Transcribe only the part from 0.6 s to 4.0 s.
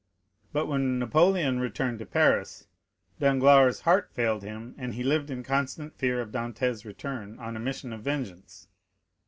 when Napoleon returned to Paris, Danglars'